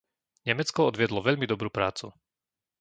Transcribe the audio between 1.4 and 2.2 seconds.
dobrú prácu.